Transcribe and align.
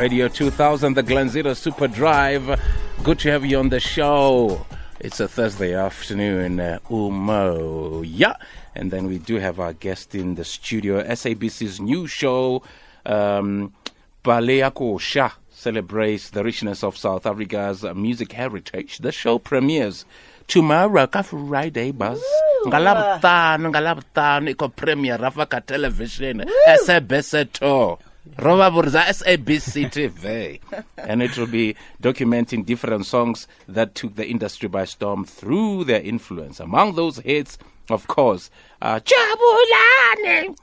Radio 0.00 0.28
2000, 0.28 0.94
the 0.94 1.02
Glanzito 1.02 1.54
Super 1.54 1.86
Drive. 1.86 2.58
Good 3.04 3.18
to 3.18 3.30
have 3.32 3.44
you 3.44 3.58
on 3.58 3.68
the 3.68 3.80
show. 3.80 4.64
It's 4.98 5.20
a 5.20 5.28
Thursday 5.28 5.74
afternoon, 5.74 6.58
uh, 6.58 6.78
Umo. 6.88 8.02
Yeah. 8.08 8.32
And 8.74 8.90
then 8.90 9.08
we 9.08 9.18
do 9.18 9.36
have 9.36 9.60
our 9.60 9.74
guest 9.74 10.14
in 10.14 10.36
the 10.36 10.44
studio, 10.46 11.04
SABC's 11.04 11.82
new 11.82 12.06
show, 12.06 12.62
um, 13.04 13.74
Pale 14.22 14.50
Ya 14.64 14.70
Koša, 14.70 15.32
celebrates 15.50 16.30
the 16.30 16.42
richness 16.42 16.82
of 16.82 16.96
South 16.96 17.26
Africa's 17.26 17.84
music 17.94 18.32
heritage. 18.32 19.04
The 19.04 19.12
show 19.12 19.38
premieres 19.38 20.06
tomorrow, 20.48 21.08
Friday, 21.08 21.90
buzz. 21.90 22.24
Ngalabutano, 22.64 24.48
iko 24.48 24.74
premiere 24.74 25.18
rafa 25.18 25.44
ka 25.44 25.60
television, 25.60 26.46
SABC 26.66 27.52
2. 27.52 28.09
Roba 28.38 28.70
Burza 28.70 29.02
SABC 29.04 29.90
TV. 29.90 30.60
and 30.96 31.22
it 31.22 31.36
will 31.36 31.46
be 31.46 31.74
documenting 32.02 32.64
different 32.64 33.06
songs 33.06 33.46
that 33.68 33.94
took 33.94 34.14
the 34.16 34.26
industry 34.28 34.68
by 34.68 34.84
storm 34.84 35.24
through 35.24 35.84
their 35.84 36.00
influence. 36.00 36.60
Among 36.60 36.94
those 36.94 37.18
hits, 37.18 37.58
of 37.90 38.06
course, 38.06 38.50
uh, 38.80 39.00
Jabulani 39.00 40.56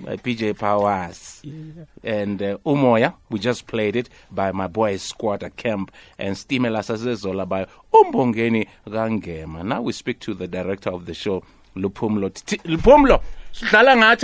by 0.00 0.16
PJ 0.16 0.58
Powers. 0.58 1.42
And 2.02 2.42
uh, 2.42 2.58
Umoya, 2.66 3.14
we 3.30 3.38
just 3.38 3.66
played 3.66 3.96
it 3.96 4.08
by 4.30 4.52
my 4.52 4.66
boy 4.66 4.94
Skwatta 4.94 5.54
Kamp 5.56 5.92
and 6.18 6.36
Stimela 6.36 6.80
Sase 6.82 7.16
Zola 7.16 7.46
by 7.46 7.66
Umbongeni 7.92 8.68
Gangema. 8.86 9.64
Now 9.64 9.82
we 9.82 9.92
speak 9.92 10.20
to 10.20 10.34
the 10.34 10.48
director 10.48 10.90
of 10.90 11.06
the 11.06 11.14
show, 11.14 11.42
Luphumlo. 11.76 12.32
T- 12.44 12.58
Luphumlo, 12.58 13.22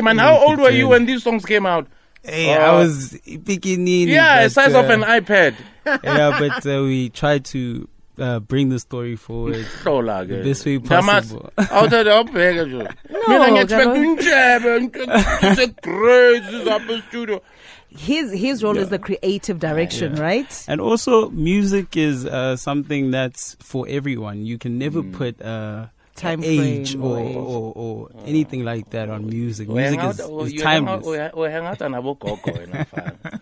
man, 0.02 0.18
how 0.18 0.36
old 0.38 0.58
were 0.58 0.70
you 0.70 0.88
when 0.88 1.06
these 1.06 1.22
songs 1.22 1.44
came 1.44 1.66
out? 1.66 1.86
Hey, 2.22 2.54
Uh, 2.54 2.58
I 2.58 2.78
was 2.78 3.18
beginning. 3.44 4.08
Yeah, 4.08 4.44
but, 4.44 4.52
size 4.52 4.74
of 4.74 4.84
uh, 4.90 4.92
an 4.92 5.00
iPad. 5.02 5.54
yeah, 6.04 6.38
but 6.38 6.66
uh, 6.66 6.82
we 6.82 7.08
tried 7.08 7.44
to 7.46 7.88
uh, 8.18 8.40
bring 8.40 8.68
the 8.68 8.78
story 8.78 9.16
forward. 9.16 9.54
Hlola 9.82 10.24
ke. 10.24 10.28
The 10.28 10.42
best 10.44 10.66
way 10.66 10.78
Damas, 10.78 11.32
possible. 11.32 11.50
awuthatha 11.56 12.12
awubheke 12.12 12.66
nje. 12.66 12.94
Mina 13.28 13.48
ngi-expect 13.48 13.86
kaloku- 13.86 14.18
unjebe, 14.18 15.52
ise-great, 15.52 16.42
sizapha 16.44 16.98
e-studio. 16.98 17.40
His 17.88 18.30
his 18.32 18.62
role 18.62 18.76
is 18.78 18.88
the 18.90 18.98
creative 19.00 19.58
direction, 19.58 20.14
Yeah. 20.16 20.22
right? 20.22 20.64
And 20.68 20.80
also, 20.80 21.30
music 21.30 21.96
is 21.96 22.24
uh, 22.24 22.56
something 22.56 23.10
that's 23.10 23.56
for 23.58 23.86
everyone. 23.88 24.44
You 24.46 24.58
can 24.58 24.78
never 24.78 25.02
put 25.02 25.40
uh, 25.42 25.86
Time 26.20 26.44
age 26.44 26.92
frame 26.92 27.02
or, 27.02 27.16
or 27.16 27.20
age. 27.20 27.36
or, 27.36 27.72
or 27.76 28.08
anything 28.26 28.64
like 28.64 28.90
that 28.90 29.08
on 29.08 29.26
music. 29.26 29.68
We 29.68 29.74
Music 29.74 30.00
hang 30.00 30.10
is, 30.10 30.20
out- 30.20 30.40
is 30.46 30.52
you 30.52 30.62
hang 30.62 30.88
out- 30.88 31.02
timeless. 31.04 31.32
we- 31.34 31.42
we 31.42 31.48
hang 31.50 31.64
out 31.66 31.78
nabogogo 31.78 32.52
wena 32.52 32.84
mfana. 32.84 33.40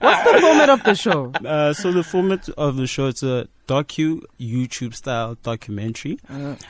What's 0.00 0.22
the 0.32 0.38
format 0.40 0.70
of 0.70 0.82
the 0.84 0.94
show? 0.94 1.32
Uh, 1.52 1.72
so 1.74 1.92
the 1.92 2.02
format 2.02 2.48
of 2.56 2.76
the 2.76 2.86
show 2.86 3.06
it's 3.08 3.22
a 3.22 3.46
docu 3.68 4.22
YouTube 4.40 4.94
style 4.94 5.36
documentary, 5.42 6.18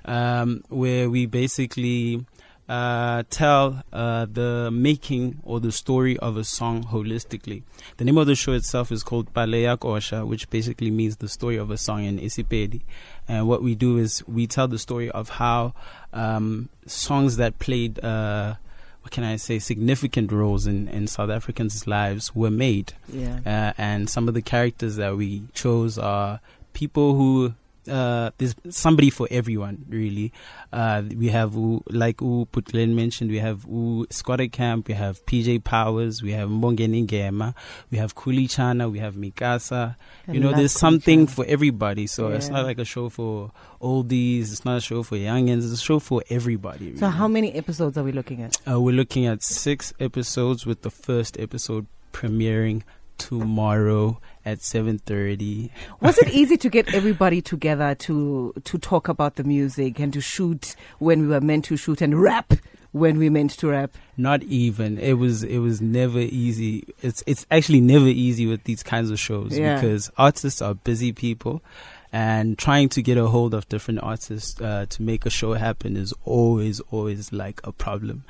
um, 0.05 0.63
where 0.69 1.09
we 1.11 1.27
basically 1.27 2.25
uh, 2.69 3.23
tell 3.29 3.83
uh, 3.93 4.27
the 4.31 4.71
making 4.73 5.41
or 5.43 5.61
the 5.61 5.73
story 5.73 6.17
of 6.19 6.37
a 6.37 6.45
song 6.45 6.85
holistically. 6.85 7.63
The 7.97 8.05
name 8.05 8.17
of 8.19 8.27
the 8.27 8.35
show 8.35 8.53
itself 8.53 8.91
is 8.93 9.03
called 9.03 9.33
Pale 9.35 9.57
Ya 9.57 9.77
Koša, 9.77 10.27
which 10.27 10.49
basically 10.49 10.91
means 10.91 11.17
the 11.17 11.29
story 11.29 11.57
of 11.57 11.71
a 11.71 11.77
song 11.77 12.05
in 12.05 12.19
Isipedi. 12.19 12.81
And 13.29 13.47
what 13.49 13.63
we 13.63 13.75
do 13.75 13.99
is 13.99 14.27
we 14.27 14.47
tell 14.47 14.69
the 14.69 14.79
story 14.79 15.11
of 15.11 15.29
how 15.31 15.75
um, 16.13 16.69
songs 16.87 17.37
that 17.37 17.59
played. 17.59 18.03
Uh, 18.03 18.55
what 19.03 19.11
can 19.11 19.25
I 19.25 19.35
say? 19.35 19.59
Significant 19.59 20.31
roles 20.31 20.65
in, 20.67 20.87
in 20.87 21.09
South 21.09 21.29
Africans' 21.31 21.89
lives 21.89 22.35
were 22.37 22.53
made 22.53 22.93
Yeah. 23.13 23.41
uh, 23.45 23.73
and 23.77 24.09
some 24.09 24.29
of 24.29 24.35
the 24.35 24.43
characters 24.43 24.95
that 24.97 25.17
we 25.17 25.43
chose 25.53 25.99
are 25.99 26.39
people 26.73 27.17
who 27.17 27.55
uh, 27.89 28.31
there's 28.39 28.55
somebody 28.71 29.11
for 29.11 29.27
everyone 29.31 29.85
really. 29.89 30.33
Uh, 30.73 31.03
we 31.17 31.29
have 31.29 31.55
like 31.55 32.21
U 32.21 32.49
Putlen 32.53 32.95
mentioned, 32.95 33.31
we 33.31 33.39
have 33.39 33.65
U 33.65 34.07
Skwatta 34.11 34.51
Kamp, 34.51 34.89
we 34.89 34.95
have 34.95 35.25
PJ 35.27 35.65
Powers, 35.65 36.23
we 36.23 36.33
have 36.33 36.49
Mbongeni 36.49 37.07
Ngema, 37.07 37.55
we 37.91 37.99
have 37.99 38.15
Kuli 38.15 38.47
Chana, 38.47 38.91
we 38.91 38.99
have 38.99 39.15
Mikasa. 39.15 39.97
I 40.29 40.33
you 40.33 40.41
know, 40.41 40.53
there's 40.53 40.73
something 40.73 41.27
for 41.27 41.45
everybody. 41.47 42.07
So 42.07 42.29
it's 42.29 42.49
not 42.49 42.65
like 42.65 42.79
a 42.79 42.85
show 42.85 43.09
for 43.09 43.51
oldies. 43.81 44.53
It's 44.53 44.65
not 44.65 44.79
a 44.79 44.81
show 44.81 45.03
for 45.03 45.17
youngins. 45.17 45.65
It's 45.65 45.73
a 45.73 45.77
show 45.77 45.99
for 45.99 46.23
everybody. 46.31 46.97
So 46.97 47.09
how 47.09 47.29
many 47.29 47.53
episodes 47.55 47.99
are 47.99 48.05
we 48.05 48.13
looking 48.13 48.43
at? 48.43 48.57
Uh, 48.69 48.81
we're 48.81 48.95
looking 48.95 49.27
at 49.27 49.43
six 49.43 49.93
episodes 49.99 50.65
with 50.65 50.83
the 50.83 50.91
first 50.91 51.39
episode 51.39 51.87
premiering 52.13 52.83
tomorrow 53.19 54.21
at 54.45 54.59
7.30 54.59 55.71
Was 56.01 56.19
it 56.19 56.29
easy 56.31 56.57
to 56.59 56.69
get 56.69 56.93
everybody 56.95 57.41
together 57.41 57.95
to 57.97 58.53
to 58.65 58.79
talk 58.79 59.09
about 59.09 59.37
the 59.37 59.45
music 59.45 59.99
and 60.01 60.13
to 60.13 60.21
shoot 60.21 60.75
when 60.99 61.23
we 61.23 61.27
were 61.29 61.41
meant 61.41 61.65
to 61.67 61.77
shoot 61.77 62.01
and 62.03 62.21
rap 62.21 62.53
when 62.93 63.19
we 63.19 63.31
meant 63.31 63.53
to 63.53 63.69
rap? 63.69 63.93
not 64.19 64.43
even 64.43 64.99
it 64.99 65.15
was 65.15 65.43
it 65.43 65.59
was 65.59 65.81
never 65.81 66.19
easy 66.21 66.85
it's 67.01 67.23
it's 67.27 67.47
actually 67.51 67.81
never 67.81 68.07
easy 68.07 68.45
with 68.47 68.63
these 68.65 68.83
kinds 68.83 69.11
of 69.11 69.19
shows 69.19 69.57
Yeah. 69.59 69.77
because 69.77 70.11
artists 70.19 70.61
are 70.61 70.75
busy 70.75 71.13
people 71.13 71.63
and 72.15 72.59
trying 72.59 72.91
to 72.91 73.01
get 73.01 73.17
a 73.17 73.27
hold 73.27 73.55
of 73.55 73.67
different 73.71 74.01
artists 74.03 74.61
uh, 74.61 74.85
to 74.91 75.03
make 75.03 75.25
a 75.25 75.31
show 75.31 75.55
happen 75.55 75.97
is 75.97 76.13
always 76.27 76.79
always 76.91 77.33
like 77.33 77.63
a 77.65 77.73
problem 77.73 78.25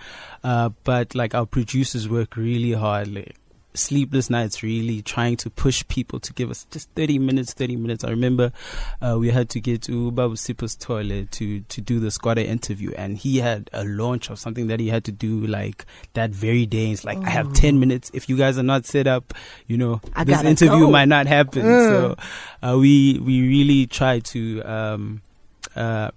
uh, 0.44 0.68
but 0.84 1.16
like 1.16 1.34
our 1.34 1.46
producers 1.46 2.08
work 2.08 2.36
really 2.36 2.72
hard 2.74 3.08
like 3.08 3.34
sleepless 3.74 4.28
nights 4.30 4.62
really 4.62 5.02
trying 5.02 5.36
to 5.36 5.50
push 5.50 5.82
people 5.88 6.20
to 6.20 6.32
give 6.32 6.50
us 6.50 6.66
just 6.70 6.90
30 6.90 7.18
minutes 7.18 7.52
30 7.52 7.76
minutes. 7.76 8.04
I 8.04 8.10
remember 8.10 8.52
uh, 9.00 9.16
we 9.18 9.30
had 9.30 9.48
to 9.50 9.60
get 9.60 9.82
to 9.82 10.10
babu 10.12 10.36
sipo's 10.36 10.76
toilet 10.76 11.30
to 11.32 11.60
to 11.60 11.80
do 11.80 12.00
the 12.00 12.08
Skwatta 12.08 12.44
interview 12.44 12.92
and 12.96 13.16
he 13.16 13.38
had 13.38 13.70
a 13.72 13.84
launch 13.84 14.30
of 14.30 14.38
something 14.38 14.66
that 14.66 14.80
he 14.80 14.88
had 14.88 15.04
to 15.04 15.12
do 15.12 15.46
like 15.46 15.86
that 16.14 16.30
very 16.30 16.66
day. 16.66 16.90
It's 16.90 17.04
like 17.04 17.18
i 17.18 17.30
have 17.30 17.52
10 17.52 17.78
minutes. 17.80 18.10
If 18.14 18.28
you 18.28 18.36
guys 18.36 18.58
are 18.58 18.62
not 18.62 18.84
set 18.86 19.06
up 19.06 19.34
you 19.66 19.76
know 19.76 20.00
I 20.14 20.24
this 20.24 20.42
interview 20.42 20.86
go. 20.86 20.90
might 20.90 21.08
not 21.08 21.26
happen. 21.26 21.62
So 21.62 22.16
uh, 22.62 22.76
we 22.78 23.18
we 23.18 23.40
really 23.46 23.86
try 23.86 24.20
to 24.20 24.62
um 24.62 25.22
uh 25.76 26.10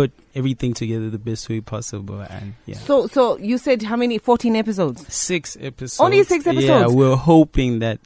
put 0.00 0.12
everything 0.34 0.72
together 0.74 1.10
the 1.10 1.18
best 1.18 1.48
way 1.50 1.60
possible 1.60 2.20
and 2.20 2.54
yeah 2.66 2.78
So 2.88 3.06
so 3.06 3.38
you 3.38 3.58
said 3.58 3.82
how 3.82 3.96
many? 3.96 4.18
Fourteen 4.18 4.56
episodes. 4.56 5.00
six 5.12 5.56
episodes 5.60 6.00
Only 6.00 6.22
six 6.24 6.46
episodes. 6.46 6.66
yeah 6.66 6.86
we're 7.00 7.16
hoping 7.16 7.78
that 7.80 7.98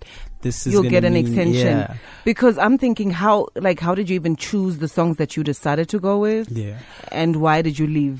this 0.44 0.66
is 0.66 0.72
You'll 0.74 0.90
get 0.94 1.04
an 1.04 1.14
mean- 1.14 1.26
extension. 1.26 1.78
yeah 1.78 1.96
Because 2.24 2.58
I'm 2.58 2.76
thinking 2.78 3.10
how 3.10 3.48
like 3.56 3.80
how 3.80 3.94
did 3.94 4.10
you 4.10 4.16
even 4.16 4.36
choose 4.36 4.78
the 4.78 4.88
songs 4.88 5.16
that 5.16 5.36
you 5.36 5.42
decided 5.44 5.88
to 5.94 5.98
go 5.98 6.18
with? 6.18 6.50
yeah 6.50 6.78
And 7.12 7.36
why 7.44 7.62
did 7.62 7.78
you 7.78 7.86
leave? 7.86 8.18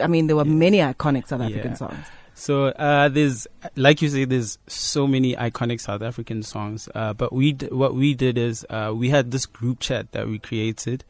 I 0.00 0.06
mean, 0.06 0.26
there 0.28 0.36
were 0.36 0.44
many 0.46 0.78
iconic 0.78 1.26
South 1.28 1.42
African 1.42 1.72
Yeah. 1.72 1.76
songs. 1.84 2.04
So 2.34 2.54
uh, 2.68 3.08
there's, 3.10 3.46
like 3.76 4.00
you 4.00 4.08
say, 4.08 4.24
there's 4.24 4.56
so 4.66 5.06
many 5.06 5.36
iconic 5.36 5.78
South 5.80 6.00
African 6.00 6.42
songs. 6.42 6.88
Uh, 6.94 7.12
but 7.12 7.34
we, 7.34 7.52
d- 7.52 7.66
what 7.82 7.92
we 7.94 8.14
did 8.14 8.38
is 8.38 8.64
uh, 8.70 8.92
we 8.96 9.10
had 9.10 9.30
this 9.30 9.44
group 9.44 9.80
chat 9.80 10.12
that 10.12 10.26
we 10.26 10.38
created, 10.38 11.04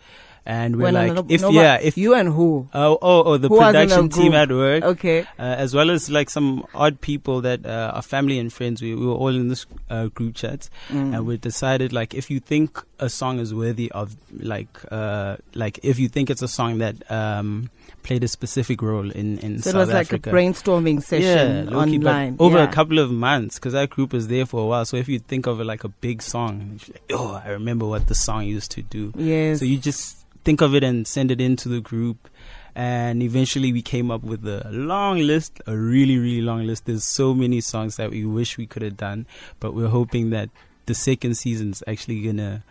and 0.47 0.77
we're 0.77 0.84
Well, 0.84 0.93
like, 0.95 1.09
no, 1.15 1.23
no, 1.23 1.27
if 1.28 1.41
no, 1.43 1.51
yeah, 1.51 1.77
if 1.81 1.97
you 1.99 2.15
and 2.15 2.28
who? 2.28 2.69
oh 2.75 2.99
oh 3.01 3.23
oh 3.25 3.37
the 3.37 3.49
Who 3.49 3.56
was 3.56 3.75
in 3.75 3.89
the 3.89 3.95
production 3.95 4.09
team 4.09 4.34
at 4.34 4.49
work, 4.51 4.83
Okay. 4.84 5.21
uh, 5.39 5.43
as 5.43 5.75
well 5.75 5.91
as 5.91 6.11
like 6.11 6.31
some 6.31 6.65
odd 6.75 7.01
people 7.01 7.41
that 7.43 7.65
uh, 7.67 7.93
are 7.95 8.03
family 8.03 8.39
and 8.39 8.53
friends. 8.53 8.81
We, 8.83 8.95
we 8.95 9.06
were 9.06 9.15
all 9.15 9.28
in 9.34 9.49
this 9.49 9.67
uh, 9.91 10.06
group 10.06 10.34
chat, 10.34 10.69
Mm. 10.91 11.15
and 11.15 11.27
we 11.27 11.37
decided 11.37 11.93
like 11.93 12.15
if 12.15 12.31
you 12.31 12.41
think 12.41 12.78
a 12.99 13.09
song 13.09 13.39
is 13.39 13.53
worthy 13.55 13.91
of 13.93 14.17
like 14.39 14.69
uh, 14.91 15.37
like 15.55 15.78
if 15.83 15.99
you 15.99 16.09
think 16.09 16.31
it's 16.31 16.43
a 16.43 16.49
song 16.49 16.78
that 16.78 17.11
um, 17.11 17.71
played 18.03 18.25
a 18.25 18.28
specific 18.28 18.81
role 18.83 19.11
in 19.11 19.39
in 19.39 19.61
So 19.61 19.71
it 19.71 19.77
was 19.77 19.89
like 19.89 20.07
Africa. 20.07 20.31
a 20.31 20.33
brainstorming 20.33 21.03
session 21.03 21.67
low-key, 21.71 21.97
online. 21.97 22.37
over 22.39 22.59
yeah. 22.59 22.65
a 22.65 22.72
couple 22.72 22.99
of 22.99 23.11
months 23.11 23.57
because 23.57 23.72
that 23.75 23.91
group 23.91 24.12
was 24.12 24.28
there 24.28 24.47
for 24.47 24.61
a 24.62 24.67
while. 24.67 24.84
So 24.84 24.97
if 24.97 25.09
you 25.09 25.19
think 25.19 25.47
of 25.47 25.61
it 25.61 25.65
like 25.65 25.84
a 25.84 25.89
big 25.89 26.22
song, 26.22 26.81
like, 26.89 27.03
oh, 27.13 27.41
I 27.45 27.51
remember 27.51 27.87
what 27.87 28.07
the 28.09 28.15
song 28.15 28.45
used 28.47 28.71
to 28.72 28.83
do. 28.83 29.13
Yes. 29.16 29.59
So 29.60 29.65
you 29.66 29.77
just 29.78 30.16
think 30.45 30.60
of 30.60 30.75
it 30.75 30.84
and 30.84 31.07
send 31.07 31.31
it 31.31 31.41
into 31.41 31.69
the 31.69 31.81
group. 31.81 32.28
And 32.75 33.22
eventually 33.22 33.72
we 33.72 33.83
came 33.83 34.10
up 34.10 34.22
with 34.22 34.47
a 34.47 34.69
long 34.71 35.19
list, 35.19 35.60
a 35.66 35.77
really, 35.77 36.19
really 36.19 36.41
long 36.41 36.66
list. 36.66 36.87
There's 36.87 37.04
so 37.04 37.34
many 37.34 37.60
songs 37.60 37.97
that 37.97 38.10
we 38.10 38.25
wish 38.25 38.57
we 38.57 38.66
could 38.66 38.83
have 38.83 38.97
done, 38.97 39.27
but 39.59 39.75
we're 39.75 39.89
hoping 39.89 40.31
that 40.31 40.51
the 40.87 40.95
second 40.95 41.34
season's 41.37 41.83
actually 41.89 42.22
gonna, 42.22 42.63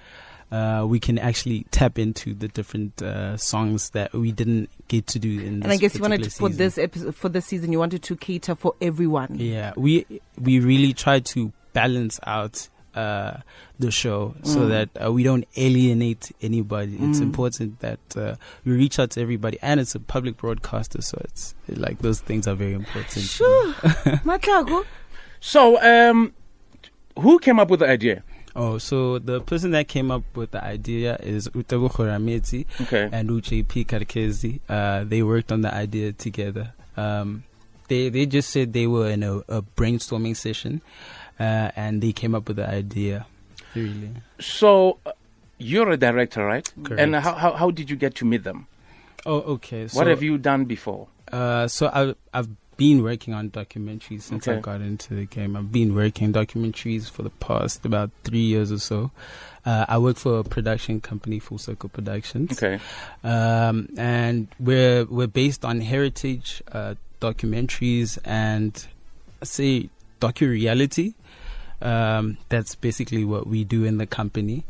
uh, 0.51 0.85
we 0.87 0.99
can 0.99 1.19
actually 1.19 1.65
tap 1.71 1.99
into 1.99 2.33
the 2.33 2.47
different 2.47 3.01
uh, 3.01 3.35
songs 3.37 3.89
that 3.91 4.13
we 4.13 4.31
didn't 4.31 4.69
get 4.87 5.05
to 5.07 5.19
do 5.19 5.39
in. 5.39 5.63
and 5.63 5.71
I 5.71 5.77
guess 5.77 5.95
you 5.95 6.01
wanted 6.01 6.23
to, 6.23 6.29
for 6.31 6.49
this 6.49 6.77
episode 6.77 7.15
for 7.15 7.29
this 7.29 7.45
season 7.45 7.71
you 7.71 7.79
wanted 7.79 8.01
to 8.03 8.15
cater 8.15 8.55
for 8.55 8.75
everyone. 8.81 9.35
Yeah, 9.37 9.73
we 9.75 10.05
we 10.39 10.59
really 10.59 10.93
try 10.93 11.19
to 11.19 11.51
balance 11.73 12.19
out 12.25 12.67
uh, 12.95 13.37
the 13.79 13.91
show 13.91 14.33
so 14.43 14.59
Mm. 14.61 14.69
that 14.69 14.89
uh, 15.05 15.11
we 15.11 15.23
don't 15.23 15.45
alienate 15.55 16.31
anybody. 16.41 16.93
It's 16.95 17.19
Mm. 17.19 17.23
important 17.23 17.79
that 17.79 17.99
uh, 18.17 18.35
we 18.65 18.73
reach 18.73 18.99
out 18.99 19.11
to 19.11 19.21
everybody, 19.21 19.57
and 19.61 19.79
it's 19.79 19.95
a 19.95 19.99
public 19.99 20.37
broadcaster, 20.37 21.01
so 21.01 21.17
it's 21.23 21.53
like 21.67 21.99
those 21.99 22.19
things 22.21 22.47
are 22.47 22.55
very 22.55 22.73
important. 22.73 23.25
Sure. 23.25 23.73
Matlago. 24.25 24.85
So, 25.39 25.81
um, 25.81 26.33
who 27.17 27.39
came 27.39 27.59
up 27.59 27.69
with 27.69 27.79
the 27.81 27.87
idea? 27.89 28.23
Oh, 28.55 28.77
so 28.79 29.19
the 29.19 29.39
person 29.41 29.71
that 29.71 29.87
came 29.87 30.09
up 30.11 30.23
with 30.35 30.51
the 30.51 30.61
idea 30.63 31.15
is 31.21 31.47
Utabu 31.49 31.89
Khorametsi 31.91 32.65
Okay. 32.81 33.07
and 33.11 33.29
Uche 33.29 33.65
P. 33.65 33.85
Karkezi. 33.85 34.59
Uh, 34.67 35.03
they 35.05 35.21
worked 35.23 35.51
on 35.51 35.61
the 35.61 35.73
idea 35.73 36.11
together. 36.11 36.73
Um, 36.97 37.43
they 37.87 38.09
they 38.09 38.25
just 38.25 38.49
said 38.49 38.73
they 38.73 38.87
were 38.87 39.09
in 39.09 39.23
a, 39.23 39.37
a 39.47 39.61
brainstorming 39.61 40.35
session, 40.35 40.81
uh, 41.39 41.71
and 41.75 42.01
they 42.01 42.11
came 42.11 42.35
up 42.35 42.47
with 42.47 42.57
the 42.57 42.67
idea. 42.69 43.25
Really, 43.75 44.11
So 44.39 44.97
uh, 45.05 45.11
you're 45.57 45.89
a 45.91 45.97
director, 45.97 46.45
right? 46.45 46.71
Correct. 46.83 47.01
And 47.01 47.15
how, 47.15 47.33
how 47.33 47.53
how 47.53 47.71
did 47.71 47.89
you 47.89 47.95
get 47.95 48.15
to 48.15 48.25
meet 48.25 48.43
them? 48.43 48.67
oh 49.25 49.41
okay. 49.55 49.87
So, 49.87 49.97
what 49.97 50.07
have 50.07 50.23
you 50.23 50.37
done 50.37 50.65
before? 50.65 51.07
Uh, 51.31 51.67
so 51.67 51.87
I 51.87 52.15
I've 52.33 52.49
been 52.77 53.03
working 53.03 53.33
on 53.33 53.49
documentaries 53.49 54.21
since 54.21 54.47
I 54.47 54.59
got 54.61 54.79
into 54.79 55.13
the 55.13 55.25
game. 55.25 55.57
I've 55.57 55.69
been 55.71 55.93
working 55.93 56.31
documentaries 56.31 57.11
for 57.11 57.23
the 57.23 57.29
past 57.29 57.85
about 57.85 58.09
three 58.23 58.39
years 58.39 58.71
or 58.71 58.79
so. 58.79 59.11
Uh, 59.65 59.85
I 59.89 59.97
work 59.97 60.15
for 60.15 60.39
a 60.39 60.43
production 60.45 61.01
company, 61.01 61.39
Full 61.39 61.57
Circle 61.57 61.89
Productions. 61.89 62.53
Okay. 62.53 62.79
um, 63.25 63.89
and 63.97 64.47
we're 64.59 65.03
we're 65.05 65.27
based 65.27 65.65
on 65.65 65.81
heritage 65.81 66.63
uh, 66.71 66.95
documentaries 67.19 68.17
and 68.23 68.87
say 69.43 69.89
docu-reality. 70.19 71.13
Um, 71.81 72.37
that's 72.49 72.75
basically 72.75 73.23
what 73.23 73.47
we 73.47 73.63
do 73.63 73.85
in 73.85 73.97
the 73.97 74.05
company, 74.05 74.65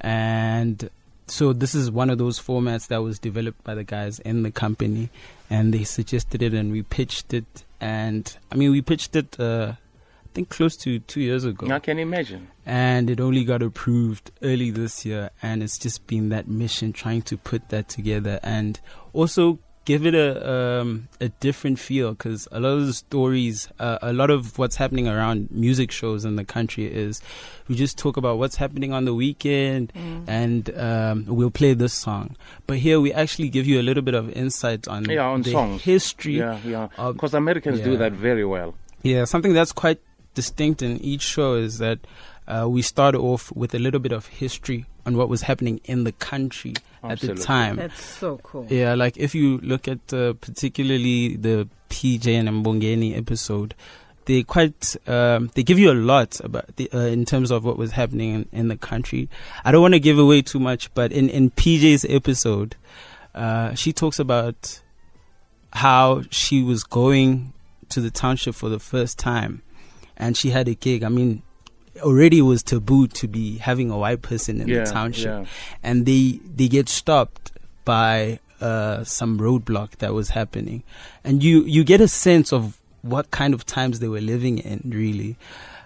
and 0.00 0.88
so 1.26 1.52
this 1.52 1.74
is 1.74 1.90
one 1.90 2.08
of 2.10 2.18
those 2.18 2.38
formats 2.38 2.86
that 2.88 3.02
was 3.02 3.18
developed 3.18 3.64
by 3.64 3.74
the 3.74 3.82
guys 3.84 4.20
in 4.20 4.42
the 4.44 4.50
company, 4.52 5.10
and 5.50 5.74
they 5.74 5.82
suggested 5.84 6.40
it, 6.42 6.54
and 6.54 6.70
we 6.70 6.82
pitched 6.82 7.34
it, 7.34 7.64
and 7.80 8.36
I 8.52 8.54
mean 8.54 8.70
we 8.70 8.80
pitched 8.80 9.16
it. 9.16 9.38
Uh, 9.40 9.72
I 9.74 10.34
think 10.34 10.48
close 10.48 10.76
to 10.78 10.98
two 11.00 11.20
years 11.20 11.44
ago 11.44 11.66
I 11.70 11.78
can 11.78 11.98
imagine. 11.98 12.48
and 12.64 13.10
it 13.10 13.20
only 13.20 13.44
got 13.44 13.60
approved 13.60 14.30
early 14.40 14.70
this 14.70 15.04
year 15.04 15.28
and 15.42 15.62
it's 15.62 15.76
just 15.76 16.06
been 16.06 16.30
that 16.30 16.48
mission 16.48 16.94
trying 16.94 17.20
to 17.22 17.36
put 17.36 17.68
that 17.68 17.90
together 17.90 18.40
and 18.42 18.80
also 19.12 19.58
give 19.84 20.06
it 20.06 20.14
a 20.14 20.80
um, 20.80 21.08
a 21.20 21.28
different 21.40 21.78
feel 21.78 22.10
because 22.12 22.46
a 22.52 22.60
lot 22.60 22.70
of 22.78 22.86
the 22.86 22.92
stories 22.92 23.68
uh, 23.80 23.98
a 24.02 24.12
lot 24.12 24.30
of 24.30 24.56
what's 24.58 24.76
happening 24.76 25.08
around 25.08 25.50
music 25.50 25.90
shows 25.90 26.24
in 26.24 26.36
the 26.36 26.44
country 26.44 26.86
is 26.86 27.20
we 27.68 27.74
just 27.74 27.98
talk 27.98 28.16
about 28.16 28.38
what's 28.38 28.56
happening 28.56 28.92
on 28.92 29.04
the 29.04 29.14
weekend 29.14 29.92
and 30.28 30.70
um, 30.78 31.24
we'll 31.26 31.50
play 31.50 31.74
this 31.74 31.92
song 31.92 32.36
but 32.66 32.78
here 32.78 33.00
we 33.00 33.12
actually 33.12 33.48
give 33.48 33.66
you 33.66 33.80
a 33.80 33.82
little 33.82 34.02
bit 34.02 34.14
of 34.14 34.30
insight 34.30 34.86
on 34.86 35.04
Yeah, 35.10 35.26
on 35.26 35.42
the 35.42 35.50
songs. 35.52 35.82
history 35.82 36.38
Yeah, 36.38 36.58
yeah. 36.64 36.88
Because 37.12 37.34
Americans 37.34 37.80
do 37.80 37.96
that 37.96 38.12
very 38.12 38.44
well. 38.44 38.74
yeah, 39.02 39.24
something 39.24 39.52
that's 39.52 39.72
quite 39.72 40.00
distinct 40.34 40.80
in 40.80 40.98
each 40.98 41.22
show 41.22 41.54
is 41.54 41.78
that 41.78 41.98
uh, 42.46 42.66
we 42.68 42.82
start 42.82 43.14
off 43.14 43.50
with 43.54 43.74
a 43.74 43.78
little 43.78 44.00
bit 44.00 44.12
of 44.12 44.26
history 44.26 44.86
on 45.04 45.16
what 45.16 45.28
was 45.28 45.42
happening 45.42 45.80
in 45.84 46.04
the 46.04 46.12
country 46.12 46.74
at 47.02 47.20
the 47.20 47.34
time. 47.34 47.76
That's 47.76 48.04
so 48.04 48.38
cool. 48.42 48.66
Yeah, 48.68 48.94
like 48.94 49.16
if 49.16 49.34
you 49.34 49.58
look 49.58 49.88
at 49.88 50.12
uh, 50.12 50.34
particularly 50.34 51.36
the 51.36 51.68
PJ 51.90 52.26
and 52.26 52.48
Mbongeni 52.48 53.16
episode, 53.16 53.74
they 54.26 54.42
quite 54.42 54.96
um, 55.06 55.50
they 55.54 55.62
give 55.62 55.78
you 55.78 55.90
a 55.90 55.94
lot 55.94 56.40
about 56.40 56.76
the, 56.76 56.90
uh, 56.92 56.98
in 57.00 57.24
terms 57.24 57.50
of 57.50 57.64
what 57.64 57.76
was 57.76 57.92
happening 57.92 58.34
in, 58.34 58.48
in 58.52 58.68
the 58.68 58.76
country. 58.76 59.28
I 59.64 59.72
don't 59.72 59.82
want 59.82 59.94
to 59.94 60.00
give 60.00 60.18
away 60.18 60.42
too 60.42 60.60
much, 60.60 60.92
but 60.94 61.12
in 61.12 61.28
in 61.28 61.50
PJ's 61.50 62.06
episode, 62.08 62.76
uh, 63.34 63.74
she 63.74 63.92
talks 63.92 64.18
about 64.18 64.80
how 65.72 66.22
she 66.30 66.62
was 66.62 66.84
going 66.84 67.52
to 67.88 68.00
the 68.00 68.10
township 68.10 68.54
for 68.54 68.68
the 68.68 68.78
first 68.78 69.18
time, 69.18 69.62
and 70.16 70.36
she 70.36 70.50
had 70.50 70.68
a 70.68 70.74
gig. 70.74 71.02
I 71.02 71.08
mean. 71.08 71.42
Already 72.00 72.40
was 72.40 72.62
taboo 72.62 73.06
to 73.08 73.28
be 73.28 73.58
having 73.58 73.90
a 73.90 73.98
white 73.98 74.22
person 74.22 74.60
in 74.60 74.68
yeah, 74.68 74.84
the 74.84 74.90
township 74.90 75.26
yeah. 75.26 75.44
and 75.82 76.06
they 76.06 76.40
they 76.56 76.68
get 76.68 76.88
stopped 76.88 77.52
by 77.84 78.38
uh, 78.60 79.04
some 79.04 79.38
roadblock 79.38 79.96
that 79.98 80.14
was 80.14 80.30
happening, 80.30 80.82
and 81.24 81.42
you 81.42 81.62
you 81.64 81.84
get 81.84 82.00
a 82.00 82.08
sense 82.08 82.52
of 82.52 82.78
what 83.02 83.30
kind 83.30 83.54
of 83.54 83.66
times 83.66 83.98
they 83.98 84.08
were 84.08 84.20
living 84.20 84.58
in, 84.58 84.80
really. 84.94 85.36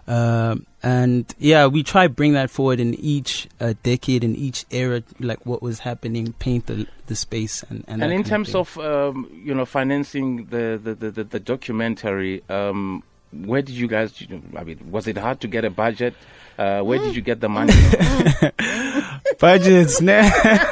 Um, 0.07 0.67
and 0.83 1.35
yeah, 1.39 1.67
we 1.67 1.83
try 1.83 2.07
bring 2.07 2.35
that 2.35 2.49
forward 2.51 2.79
in 2.79 2.95
each 2.95 3.49
uh, 3.61 3.75
decade, 3.83 4.23
in 4.23 4.37
each 4.37 4.65
era, 4.71 5.03
like 5.19 5.45
what 5.45 5.63
was 5.63 5.81
happening, 5.81 6.33
paint 6.35 6.67
the 6.67 6.87
the 7.07 7.17
space, 7.17 7.65
and 7.69 7.85
and, 7.89 8.03
And 8.03 8.13
in 8.13 8.23
terms 8.23 8.53
thing. 8.53 8.61
of 8.61 8.79
um, 8.79 9.29
you 9.33 9.55
know 9.55 9.65
financing 9.65 10.47
the 10.47 10.79
the, 10.83 10.95
the, 10.95 11.11
the, 11.11 11.25
the 11.25 11.41
documentary, 11.41 12.45
um, 12.49 13.03
where 13.33 13.63
did 13.63 13.75
you 13.75 13.89
guys? 13.89 14.13
I 14.57 14.65
mean, 14.65 14.91
was 14.91 15.07
it 15.07 15.17
hard 15.19 15.41
to 15.41 15.49
get 15.49 15.65
a 15.65 15.71
budget? 15.71 16.15
Uh, 16.59 16.81
where 16.81 16.99
did 16.99 17.15
you 17.15 17.21
get 17.21 17.41
the 17.41 17.49
money? 17.51 17.73
budgets, 19.39 20.01
nah. 20.01 20.13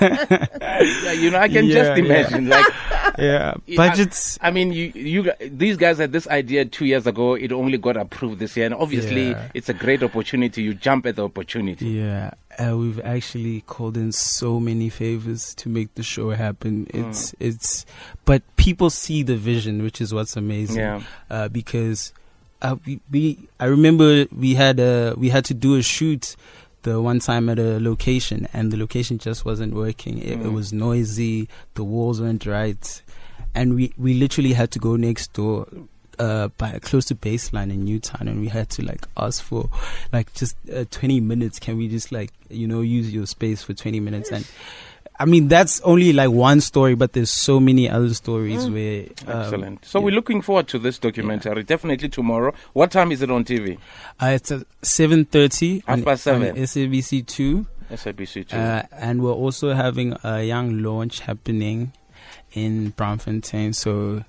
yeah, 0.01 1.13
you 1.13 1.31
know, 1.31 1.39
I 1.39 1.49
can 1.49 1.67
Yeah, 1.67 1.75
just 1.75 1.91
yeah. 1.99 2.05
imagine. 2.05 2.49
Like, 2.49 2.67
yeah, 3.19 3.55
Yeah, 3.67 3.77
budgets. 3.77 4.39
I 4.41 4.51
mean, 4.51 4.73
you 4.73 4.93
you 4.95 5.33
these 5.41 5.77
guys 5.77 5.99
had 5.99 6.13
this 6.13 6.27
idea 6.29 6.65
two 6.65 6.87
years 6.87 7.07
ago. 7.07 7.35
It 7.35 7.53
only 7.53 7.79
got 7.79 7.97
approved 7.99 8.39
this 8.39 8.57
year, 8.57 8.67
and 8.67 8.75
obviously, 8.75 9.31
Yeah. 9.31 9.49
it's 9.55 9.69
a 9.69 9.75
great 9.75 10.03
opportunity. 10.03 10.63
You 10.63 10.75
jump 10.75 11.07
at 11.07 11.17
the 11.17 11.25
opportunity. 11.25 11.87
Yeah, 11.87 12.31
uh, 12.59 12.77
we've 12.77 13.01
actually 13.01 13.61
called 13.63 13.97
in 13.97 14.13
so 14.13 14.59
many 14.61 14.89
favors 14.89 15.55
to 15.57 15.69
make 15.69 15.95
the 15.97 16.03
show 16.03 16.31
happen. 16.31 16.87
Mm. 16.87 17.09
It's 17.11 17.35
it's, 17.39 17.87
but 18.25 18.43
people 18.57 18.89
see 18.91 19.23
the 19.23 19.37
vision, 19.37 19.83
which 19.83 20.01
is 20.01 20.15
what's 20.15 20.37
amazing. 20.37 20.79
Yeah. 20.79 21.03
Uh, 21.31 21.49
because 21.49 22.13
uh, 22.65 22.77
we, 22.87 23.01
we 23.13 23.39
I 23.61 23.67
remember 23.67 24.27
we 24.37 24.55
had 24.55 24.81
a 24.81 25.15
we 25.17 25.29
had 25.31 25.45
to 25.47 25.55
do 25.55 25.77
a 25.77 25.83
shoot 25.83 26.35
the 26.83 27.01
one 27.01 27.19
time 27.21 27.49
at 27.49 27.59
a 27.59 27.79
location 27.81 28.47
and 28.53 28.71
the 28.73 28.77
location 28.77 29.19
just 29.19 29.45
wasn't 29.45 29.73
working. 29.75 30.19
It, 30.19 30.33
it 30.33 30.39
Mm. 30.43 30.55
was 30.55 30.73
noisy. 30.73 31.49
The 31.75 31.85
walls 31.85 32.21
weren't 32.21 32.45
right, 32.47 33.03
and 33.55 33.75
we 33.75 33.93
we 33.97 34.15
literally 34.15 34.53
had 34.55 34.71
to 34.73 34.79
go 34.79 34.97
next 34.97 35.33
door. 35.35 35.67
Uh, 36.17 36.47
by 36.59 36.79
close 36.79 37.05
to 37.07 37.15
baseline 37.17 37.71
in 37.73 37.85
Newtown, 37.85 38.29
and 38.29 38.41
we 38.41 38.47
had 38.47 38.71
to 38.71 38.83
like 38.85 39.05
ask 39.17 39.43
for 39.43 39.69
like 40.13 40.33
just 40.35 40.55
uh, 40.73 40.85
20 40.93 41.19
minutes. 41.21 41.59
Can 41.59 41.77
we 41.77 41.89
just 41.89 42.13
like 42.13 42.31
you 42.49 42.69
know 42.69 42.83
use 42.83 43.13
your 43.13 43.27
space 43.27 43.65
for 43.65 43.75
20 43.75 43.99
minutes? 43.99 44.31
And 44.31 44.47
I 45.19 45.27
mean 45.27 45.47
that's 45.49 45.81
only 45.83 46.13
like 46.13 46.31
one 46.31 46.61
story, 46.61 46.95
but 46.97 47.13
there's 47.13 47.31
so 47.31 47.61
many 47.61 47.89
other 47.89 48.13
stories 48.15 48.69
where 48.69 49.05
um, 49.27 49.43
Excellent. 49.43 49.85
So 49.85 49.99
yeah. 49.99 50.07
we're 50.07 50.15
looking 50.15 50.43
forward 50.43 50.67
to 50.69 50.79
this 50.79 50.99
documentary. 50.99 51.63
Definitely 51.63 52.09
tomorrow. 52.09 52.53
What 52.73 52.91
time 52.91 53.13
is 53.13 53.23
it 53.23 53.31
on 53.31 53.45
TV? 53.45 53.79
Uh, 54.21 54.27
it's 54.27 54.51
at 54.51 54.67
seven 54.83 55.25
thirty 55.25 55.85
Half 55.87 55.99
on, 55.99 56.03
past 56.03 56.25
seven. 56.25 56.49
on 56.51 56.57
SABC 56.57 57.27
two, 57.27 57.67
SABC 57.91 58.49
two. 58.49 58.57
uh, 58.57 58.83
and 58.93 59.23
we're 59.23 59.33
also 59.33 59.73
having 59.75 60.17
a 60.25 60.43
young 60.43 60.83
launch 60.83 61.21
happening 61.21 61.93
in 62.53 62.93
Braamfontein, 62.93 63.75
so 63.75 64.25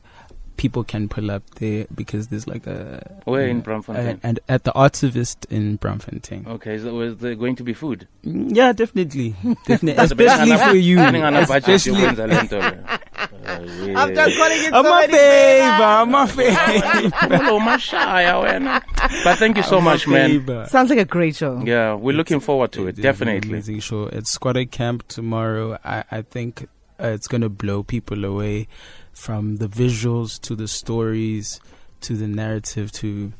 people 0.58 0.84
can 0.84 1.08
pull 1.10 1.30
up 1.32 1.44
there 1.56 1.86
because 1.94 2.28
there's 2.30 2.48
like 2.48 2.66
a 2.68 3.20
Where 3.26 3.48
in 3.48 3.62
Braamfontein? 3.62 4.20
and 4.24 4.40
at 4.48 4.64
the 4.64 4.72
Artivist 4.74 5.46
in 5.52 5.78
Braamfontein. 5.78 6.48
okay, 6.48 6.78
so 6.80 7.00
is 7.02 7.18
there 7.18 7.36
going 7.36 7.56
to 7.58 7.64
be 7.64 7.74
food? 7.74 8.08
Mm, 8.26 8.56
Yeah, 8.56 8.72
definitely, 8.74 9.36
definitely, 9.68 10.04
especially 10.04 10.58
for 10.58 10.76
you, 10.76 11.00
especially. 11.00 11.94
yokwenza 11.94 12.28
le 12.28 12.36
nto. 12.44 13.00
After 13.48 14.16
calling 14.38 14.64
it 14.64 14.74
I'm 14.74 14.84
so 14.84 14.94
a 14.94 15.00
many 15.02 15.14
favor, 15.14 15.84
I'm 15.84 16.16
a 16.16 16.28
favor. 16.28 17.16
Hello, 17.16 17.60
Mashaya. 17.60 18.82
But 19.24 19.38
thank 19.38 19.58
you 19.58 19.64
so 19.64 19.78
I'm 19.78 19.84
much, 19.84 20.08
man. 20.08 20.68
Sounds 20.68 20.90
like 20.90 21.00
a 21.00 21.06
great 21.06 21.36
show. 21.36 21.62
Yeah, 21.64 21.94
we're 21.96 22.16
looking 22.16 22.40
forward 22.40 22.72
to 22.74 22.84
it. 22.88 22.90
It 22.96 23.00
is 23.00 23.04
Definitely. 23.04 23.50
amazing 23.50 23.80
show. 23.82 24.04
It's 24.08 24.38
Skwatta 24.38 24.70
Kamp 24.70 25.08
tomorrow. 25.08 25.78
I, 25.84 26.04
I 26.12 26.22
think 26.24 26.68
uh, 27.00 27.08
it's 27.08 27.28
gonna 27.28 27.50
blow 27.50 27.84
people 27.84 28.26
away, 28.26 28.68
from 29.16 29.58
the 29.58 29.68
visuals 29.68 30.40
to 30.42 30.56
the 30.56 30.68
stories 30.68 31.60
to 32.02 32.16
the 32.16 32.28
narrative 32.28 32.92
to. 32.92 33.34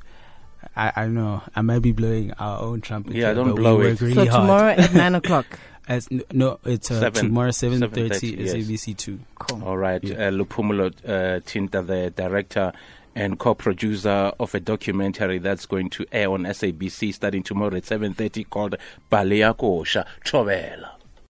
I, 0.76 0.92
I 0.96 1.08
know 1.08 1.44
I 1.56 1.62
might 1.62 1.84
be 1.84 1.92
blowing 1.92 2.32
our 2.34 2.60
own 2.60 2.82
trumpet. 2.82 3.14
Yeah, 3.14 3.28
here, 3.28 3.36
don't 3.36 3.50
but 3.50 3.56
blow 3.58 3.78
we 3.78 3.86
it. 3.86 3.90
work 3.92 4.02
really 4.02 4.14
so 4.16 4.26
hard. 4.32 4.32
tomorrow 4.42 4.70
at 4.72 4.94
nine 4.96 5.14
o'clock. 5.16 5.46
As, 5.88 6.08
no, 6.34 6.58
it's 6.66 6.90
uh, 6.90 7.00
Seven- 7.00 7.26
tomorrow 7.28 7.52
seven 7.52 7.80
thirty 7.82 8.10
7:30, 8.10 8.38
is 8.40 8.54
yes. 8.56 8.66
ABC 8.68 8.98
two. 8.98 9.20
Cool. 9.38 9.64
All 9.64 9.78
right, 9.78 10.04
Yeah. 10.04 10.16
uh, 10.16 10.32
Luphumlo 10.32 10.88
uh, 11.06 11.40
Thinta, 11.42 11.86
the 11.86 12.10
director 12.10 12.74
and 13.14 13.38
co-producer 13.38 14.32
of 14.40 14.56
a 14.56 14.60
documentary 14.60 15.38
that's 15.38 15.68
going 15.68 15.90
to 15.92 16.06
air 16.12 16.32
on 16.32 16.44
SABC 16.44 17.14
starting 17.14 17.44
tomorrow 17.44 17.76
at 17.78 17.84
7.30 17.84 18.50
called 18.50 18.76
Pale 19.12 19.34
Ya 19.34 19.54
Koša 19.54 20.06
Trovela. 20.26 20.95